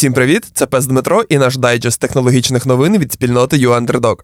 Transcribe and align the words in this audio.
Всім 0.00 0.12
привіт! 0.12 0.50
Це 0.54 0.66
Пес 0.66 0.86
Дмитро 0.86 1.22
і 1.28 1.38
наш 1.38 1.56
дайджест 1.56 2.00
технологічних 2.00 2.66
новин 2.66 2.98
від 2.98 3.12
спільноти 3.12 3.56
UAnderdog. 3.56 4.16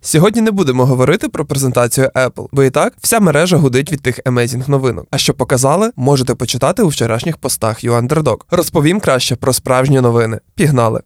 Сьогодні 0.00 0.42
не 0.42 0.50
будемо 0.50 0.86
говорити 0.86 1.28
про 1.28 1.44
презентацію 1.44 2.10
Apple, 2.14 2.48
бо 2.52 2.62
і 2.62 2.70
так 2.70 2.92
вся 3.02 3.20
мережа 3.20 3.56
гудить 3.56 3.92
від 3.92 4.02
тих 4.02 4.20
amazing 4.24 4.68
новинок. 4.68 5.06
А 5.10 5.18
що 5.18 5.34
показали, 5.34 5.90
можете 5.96 6.34
почитати 6.34 6.82
у 6.82 6.88
вчорашніх 6.88 7.36
постах 7.36 7.84
UAnderdog. 7.84 8.36
Розповім 8.50 9.00
краще 9.00 9.36
про 9.36 9.52
справжні 9.52 10.00
новини. 10.00 10.40
Пігнали! 10.54 11.00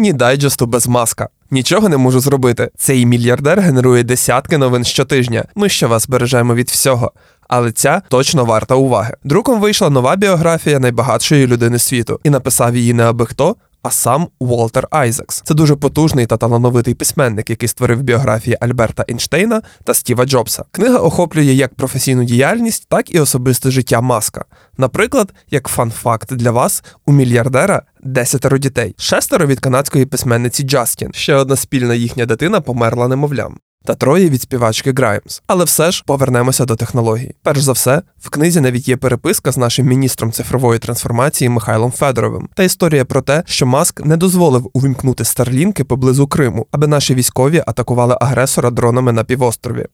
Ні 0.00 0.12
дайджесту 0.12 0.66
без 0.66 0.86
Маска. 0.86 1.28
Нічого 1.50 1.88
не 1.88 1.96
можу 1.96 2.20
зробити. 2.20 2.70
Цей 2.76 3.06
мільярдер 3.06 3.60
генерує 3.60 4.02
десятки 4.02 4.58
новин 4.58 4.84
щотижня. 4.84 5.44
Ми 5.54 5.68
ще 5.68 5.86
вас 5.86 6.08
бережемо 6.08 6.54
від 6.54 6.68
всього. 6.68 7.12
Але 7.48 7.72
ця 7.72 8.02
точно 8.08 8.44
варта 8.44 8.74
уваги. 8.74 9.14
Друком 9.24 9.60
вийшла 9.60 9.90
нова 9.90 10.16
біографія 10.16 10.78
найбагатшої 10.78 11.46
людини 11.46 11.78
світу, 11.78 12.20
і 12.24 12.30
написав 12.30 12.76
її 12.76 12.92
не 12.92 13.02
аби 13.04 13.26
хто, 13.26 13.56
а 13.82 13.90
сам 13.90 14.28
Уолтер 14.38 14.88
Айзекс. 14.90 15.42
Це 15.44 15.54
дуже 15.54 15.76
потужний 15.76 16.26
та 16.26 16.36
талановитий 16.36 16.94
письменник, 16.94 17.50
який 17.50 17.68
створив 17.68 18.02
біографії 18.02 18.56
Альберта 18.60 19.04
Ейнштейна 19.10 19.62
та 19.84 19.94
Стіва 19.94 20.24
Джобса. 20.24 20.64
Книга 20.70 20.98
охоплює 20.98 21.44
як 21.44 21.74
професійну 21.74 22.24
діяльність, 22.24 22.86
так 22.88 23.14
і 23.14 23.20
особисте 23.20 23.70
життя 23.70 24.00
маска. 24.00 24.44
Наприклад, 24.78 25.32
як 25.50 25.68
фан-факт 25.68 26.34
для 26.34 26.50
вас, 26.50 26.84
у 27.06 27.12
мільярдера 27.12 27.82
десятеро 28.02 28.58
дітей, 28.58 28.94
шестеро 28.98 29.46
від 29.46 29.60
канадської 29.60 30.06
письменниці 30.06 30.62
Джастін. 30.62 31.12
Ще 31.14 31.34
одна 31.34 31.56
спільна 31.56 31.94
їхня 31.94 32.26
дитина 32.26 32.60
померла 32.60 33.08
немовлям 33.08 33.56
та 33.84 33.94
троє 33.94 34.28
від 34.28 34.42
співачки 34.42 34.92
Граймс. 34.92 35.42
Але 35.46 35.64
все 35.64 35.90
ж 35.90 36.02
повернемося 36.06 36.64
до 36.64 36.76
технологій. 36.76 37.34
Перш 37.42 37.60
за 37.60 37.72
все, 37.72 38.02
в 38.18 38.30
книзі 38.30 38.60
навіть 38.60 38.88
є 38.88 38.96
переписка 38.96 39.52
з 39.52 39.56
нашим 39.56 39.86
міністром 39.86 40.32
цифрової 40.32 40.78
трансформації 40.78 41.48
Михайлом 41.48 41.92
Федоровим 41.92 42.48
та 42.54 42.62
історія 42.62 43.04
про 43.04 43.22
те, 43.22 43.42
що 43.46 43.66
Маск 43.66 44.04
не 44.04 44.16
дозволив 44.16 44.70
увімкнути 44.72 45.24
старлінки 45.24 45.84
поблизу 45.84 46.26
Криму, 46.26 46.66
аби 46.70 46.86
наші 46.86 47.14
військові 47.14 47.62
атакували 47.66 48.16
агресора 48.20 48.70
дронами 48.70 49.12
на 49.12 49.24
півострові. 49.24 49.86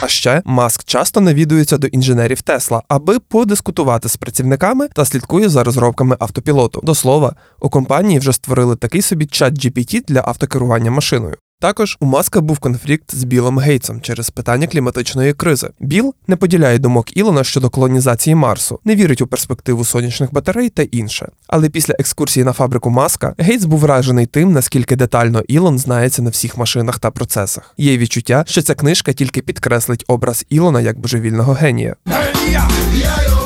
А 0.00 0.08
ще 0.08 0.42
Маск 0.44 0.84
часто 0.84 1.20
навідується 1.20 1.78
до 1.78 1.86
інженерів 1.86 2.42
Тесла, 2.42 2.82
аби 2.88 3.18
подискутувати 3.18 4.08
з 4.08 4.16
працівниками 4.16 4.88
та 4.94 5.04
слідкує 5.04 5.48
за 5.48 5.64
розробками 5.64 6.16
автопілоту. 6.20 6.80
До 6.82 6.94
слова, 6.94 7.34
у 7.60 7.70
компанії 7.70 8.18
вже 8.18 8.32
створили 8.32 8.76
такий 8.76 9.02
собі 9.02 9.26
чат 9.26 9.54
GPT 9.54 10.02
для 10.08 10.22
автокерування 10.26 10.90
машиною. 10.90 11.36
Також 11.62 11.96
у 12.00 12.06
Маска 12.06 12.40
був 12.40 12.58
конфлікт 12.58 13.14
з 13.14 13.24
Білом 13.24 13.58
Гейтсом 13.58 14.00
через 14.00 14.30
питання 14.30 14.66
кліматичної 14.66 15.32
кризи. 15.32 15.70
Біл 15.80 16.14
не 16.26 16.36
поділяє 16.36 16.78
думок 16.78 17.16
Ілона 17.16 17.44
щодо 17.44 17.70
колонізації 17.70 18.34
Марсу, 18.34 18.78
не 18.84 18.96
вірить 18.96 19.22
у 19.22 19.26
перспективу 19.26 19.84
сонячних 19.84 20.32
батарей 20.32 20.68
та 20.68 20.82
інше. 20.82 21.28
Але 21.46 21.68
після 21.68 21.94
екскурсії 21.98 22.44
на 22.44 22.52
фабрику 22.52 22.90
Маска 22.90 23.34
Гейтс 23.38 23.64
був 23.64 23.78
вражений 23.78 24.26
тим, 24.26 24.52
наскільки 24.52 24.96
детально 24.96 25.42
Ілон 25.48 25.78
знається 25.78 26.22
на 26.22 26.30
всіх 26.30 26.56
машинах 26.56 26.98
та 26.98 27.10
процесах. 27.10 27.74
Є 27.78 27.98
відчуття, 27.98 28.44
що 28.46 28.62
ця 28.62 28.74
книжка 28.74 29.12
тільки 29.12 29.42
підкреслить 29.42 30.04
образ 30.08 30.46
Ілона 30.48 30.80
як 30.80 30.98
божевільного 30.98 31.52
генія. 31.52 31.96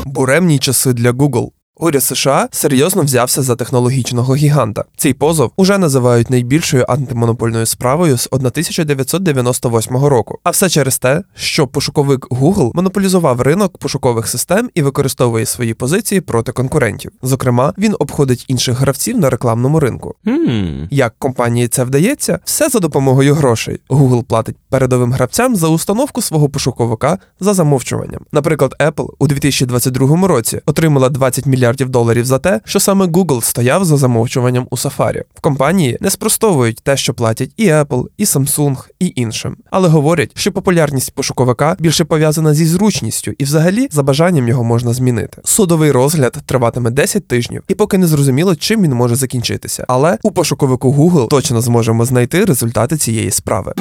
Буремні 0.05 0.59
часи 0.59 0.93
для 0.93 1.11
Google. 1.11 1.51
Уряд 1.79 2.05
США 2.05 2.49
серйозно 2.51 3.03
взявся 3.03 3.43
за 3.43 3.57
технологічного 3.57 4.37
гіганта. 4.37 4.85
Цей 4.97 5.15
позов 5.15 5.53
уже 5.57 5.79
називають 5.79 6.31
найбільшою 6.31 6.85
антимонопольною 6.89 7.67
справою 7.67 8.19
з 8.19 8.29
1998 8.33 9.97
року. 9.97 10.39
А 10.45 10.51
все 10.51 10.69
через 10.69 10.99
те, 10.99 11.23
що 11.35 11.67
пошуковик 11.67 12.29
Google 12.29 12.71
монополізував 12.75 13.41
ринок 13.41 13.79
пошукових 13.79 14.29
систем 14.29 14.71
і 14.75 14.83
використовує 14.83 15.47
свої 15.47 15.75
позиції 15.75 16.21
проти 16.21 16.53
конкурентів. 16.53 17.13
Зокрема, 17.23 17.73
він 17.79 17.97
обходить 17.99 18.45
інших 18.49 18.79
гравців 18.79 19.19
на 19.19 19.31
рекламному 19.31 19.81
ринку. 19.81 20.15
Hmm. 20.27 20.89
Як 20.91 21.15
компанії 21.19 21.69
це 21.69 21.85
вдається, 21.85 22.39
все 22.45 22.69
за 22.69 22.79
допомогою 22.79 23.35
грошей. 23.35 23.81
Google 23.89 24.23
платить 24.23 24.57
передовим 24.71 25.13
гравцям 25.13 25.57
за 25.57 25.69
установку 25.69 26.23
свого 26.23 26.49
пошуковика 26.49 27.19
за 27.41 27.55
замовчуванням. 27.55 28.21
Наприклад, 28.33 28.75
Apple 28.81 29.09
у 29.19 29.27
2022 29.27 30.27
році 30.27 30.61
отримала 30.67 31.09
20 31.09 31.47
мільярдів 31.47 31.66
доларів 31.75 32.25
за 32.25 32.39
те, 32.39 32.61
що 32.65 32.81
саме 32.81 33.07
Google 33.07 33.43
стояв 33.43 33.85
за 33.85 33.97
замовчуванням 33.97 34.67
у 34.71 34.77
Safari. 34.77 35.23
В 35.35 35.41
компанії 35.41 35.99
не 36.01 36.11
спростовують 36.11 36.81
те, 36.83 36.97
що 36.97 37.15
платять 37.15 37.51
і 37.57 37.67
Apple, 37.69 38.05
і 38.17 38.25
Samsung, 38.25 38.77
і 39.01 39.13
іншим, 39.17 39.57
але 39.71 39.89
говорять, 39.89 40.31
що 40.35 40.53
популярність 40.53 41.15
пошуковика 41.15 41.77
більше 41.79 42.05
пов'язана 42.05 42.55
зі 42.55 42.67
зручністю, 42.67 43.33
і 43.39 43.45
взагалі 43.45 43.89
за 43.91 44.03
бажанням 44.03 44.49
його 44.49 44.65
можна 44.65 44.93
змінити. 44.93 45.43
Судовий 45.45 45.91
розгляд 45.91 46.39
триватиме 46.47 46.91
10 46.91 47.29
тижнів, 47.29 47.63
і 47.69 47.75
поки 47.75 47.99
не 47.99 48.07
зрозуміло, 48.07 48.57
чим 48.57 48.83
він 48.83 48.95
може 48.95 49.17
закінчитися. 49.17 49.85
Але 49.89 50.19
у 50.23 50.31
пошуковику 50.31 50.93
Google 50.93 51.29
точно 51.29 51.61
зможемо 51.61 52.05
знайти 52.05 52.45
результати 52.45 52.97
цієї 52.97 53.31
справи. 53.31 53.73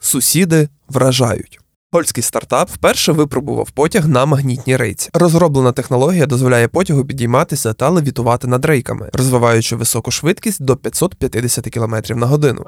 Сусіди 0.00 0.68
вражають. 0.88 1.63
Польський 1.94 2.22
стартап 2.22 2.70
вперше 2.70 3.12
випробував 3.12 3.70
потяг 3.70 4.08
на 4.08 4.26
магнітній 4.26 4.76
рейці. 4.76 5.10
Розроблена 5.12 5.72
технологія 5.72 6.26
дозволяє 6.26 6.68
потягу 6.68 7.04
підійматися 7.04 7.72
та 7.72 7.88
левітувати 7.88 8.46
над 8.46 8.64
рейками, 8.64 9.10
розвиваючи 9.12 9.76
високу 9.76 10.10
швидкість 10.10 10.62
до 10.62 10.76
550 10.76 11.70
км 11.70 11.94
на 12.14 12.26
годину. 12.26 12.64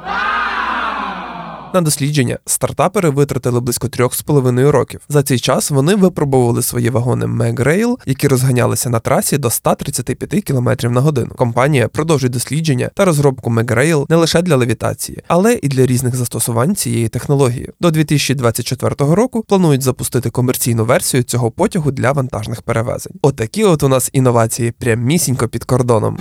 На 1.74 1.80
дослідження 1.80 2.38
стартапери 2.46 3.10
витратили 3.10 3.60
близько 3.60 3.86
3,5 3.86 4.70
років. 4.70 5.00
За 5.08 5.22
цей 5.22 5.38
час 5.38 5.70
вони 5.70 5.94
випробовували 5.94 6.62
свої 6.62 6.90
вагони 6.90 7.26
Megrail, 7.26 7.96
які 8.06 8.28
розганялися 8.28 8.90
на 8.90 9.00
трасі 9.00 9.38
до 9.38 9.50
135 9.50 10.44
км 10.44 10.70
на 10.82 11.00
годину. 11.00 11.32
Компанія 11.36 11.88
продовжує 11.88 12.30
дослідження 12.30 12.90
та 12.94 13.04
розробку 13.04 13.50
Megrail 13.50 14.06
не 14.08 14.16
лише 14.16 14.42
для 14.42 14.56
левітації, 14.56 15.18
але 15.28 15.58
і 15.62 15.68
для 15.68 15.86
різних 15.86 16.16
застосувань 16.16 16.76
цієї 16.76 17.08
технології. 17.08 17.70
До 17.80 17.90
2024 17.90 18.94
року 18.98 19.44
планують 19.48 19.82
запустити 19.82 20.30
комерційну 20.30 20.84
версію 20.84 21.22
цього 21.22 21.50
потягу 21.50 21.90
для 21.90 22.12
вантажних 22.12 22.62
перевезень. 22.62 23.12
Отакі 23.22 23.64
от 23.64 23.82
у 23.82 23.88
нас 23.88 24.10
інновації 24.12 24.70
прямісінько 24.70 25.48
під 25.48 25.64
кордоном. 25.64 26.18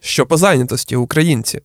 Що 0.00 0.26
по 0.26 0.36
зайнятості 0.36 0.96
українці? 0.96 1.60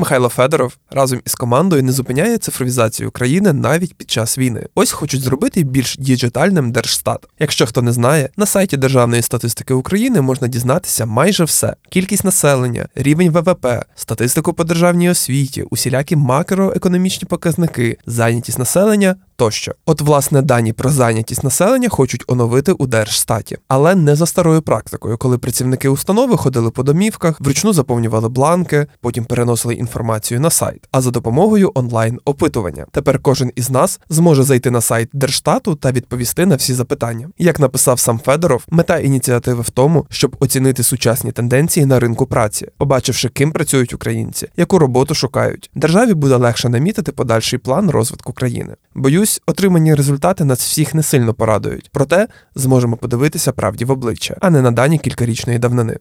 Михайло 0.00 0.28
Федоров 0.28 0.76
разом 0.90 1.20
із 1.26 1.34
командою 1.34 1.82
не 1.82 1.92
зупиняє 1.92 2.38
цифровізацію 2.38 3.10
країни 3.10 3.52
навіть 3.52 3.94
під 3.94 4.10
час 4.10 4.38
війни. 4.38 4.66
Ось 4.74 4.92
хочуть 4.92 5.20
зробити 5.20 5.62
більш 5.62 5.96
діджитальним 5.98 6.72
Держстат. 6.72 7.26
Якщо 7.38 7.66
хто 7.66 7.82
не 7.82 7.92
знає, 7.92 8.28
на 8.36 8.46
сайті 8.46 8.76
Державної 8.76 9.22
статистики 9.22 9.74
України 9.74 10.20
можна 10.20 10.48
дізнатися 10.48 11.06
майже 11.06 11.44
все: 11.44 11.76
кількість 11.90 12.24
населення, 12.24 12.88
рівень 12.94 13.30
ВВП, 13.30 13.66
статистику 13.94 14.52
по 14.52 14.64
державній 14.64 15.10
освіті, 15.10 15.62
усілякі 15.62 16.16
макроекономічні 16.16 17.26
показники, 17.28 17.98
зайнятість 18.06 18.58
населення. 18.58 19.16
Тощо, 19.40 19.74
от 19.86 20.00
власне 20.00 20.42
дані 20.42 20.72
про 20.72 20.90
зайнятість 20.90 21.44
населення 21.44 21.88
хочуть 21.88 22.24
оновити 22.26 22.72
у 22.72 22.86
Держстаті, 22.86 23.56
але 23.68 23.94
не 23.94 24.16
за 24.16 24.26
старою 24.26 24.62
практикою, 24.62 25.18
коли 25.18 25.38
працівники 25.38 25.88
установи 25.88 26.36
ходили 26.36 26.70
по 26.70 26.82
домівках, 26.82 27.40
вручну 27.40 27.72
заповнювали 27.72 28.28
бланки, 28.28 28.86
потім 29.00 29.24
переносили 29.24 29.74
інформацію 29.74 30.40
на 30.40 30.50
сайт, 30.50 30.88
а 30.92 31.00
за 31.00 31.10
допомогою 31.10 31.72
онлайн-опитування. 31.74 32.86
Тепер 32.92 33.18
кожен 33.18 33.52
із 33.56 33.70
нас 33.70 34.00
зможе 34.08 34.42
зайти 34.42 34.70
на 34.70 34.80
сайт 34.80 35.08
Держстату 35.12 35.74
та 35.74 35.92
відповісти 35.92 36.46
на 36.46 36.56
всі 36.56 36.74
запитання. 36.74 37.28
Як 37.38 37.60
написав 37.60 37.98
сам 37.98 38.18
Федоров, 38.18 38.64
мета 38.68 38.98
ініціативи 38.98 39.62
в 39.62 39.70
тому, 39.70 40.06
щоб 40.10 40.36
оцінити 40.40 40.82
сучасні 40.82 41.32
тенденції 41.32 41.86
на 41.86 42.00
ринку 42.00 42.26
праці, 42.26 42.68
побачивши, 42.78 43.28
ким 43.28 43.52
працюють 43.52 43.94
українці, 43.94 44.48
яку 44.56 44.78
роботу 44.78 45.14
шукають. 45.14 45.70
Державі 45.74 46.14
буде 46.14 46.36
легше 46.36 46.68
намітити 46.68 47.12
подальший 47.12 47.58
план 47.58 47.90
розвитку 47.90 48.32
країни. 48.32 48.74
Боюсь, 48.94 49.29
отримані 49.46 49.94
результати 49.94 50.44
нас 50.44 50.60
всіх 50.60 50.94
не 50.94 51.02
сильно 51.02 51.34
порадують, 51.34 51.90
проте 51.92 52.28
зможемо 52.54 52.96
подивитися 52.96 53.52
правді 53.52 53.84
в 53.84 53.90
обличчя, 53.90 54.36
а 54.40 54.50
не 54.50 54.62
на 54.62 54.70
дані 54.70 54.98
кількарічної 54.98 55.58
давнини. 55.58 55.96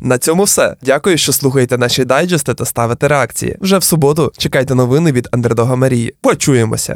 На 0.00 0.18
цьому 0.18 0.44
все. 0.44 0.76
Дякую, 0.82 1.18
що 1.18 1.32
слухаєте 1.32 1.78
наші 1.78 2.04
дайджести 2.04 2.54
та 2.54 2.64
ставите 2.64 3.08
реакції. 3.08 3.56
Вже 3.60 3.78
в 3.78 3.82
суботу 3.84 4.32
чекайте 4.38 4.74
новини 4.74 5.12
від 5.12 5.28
Андердога 5.32 5.76
Марії. 5.76 6.14
Почуємося! 6.20 6.94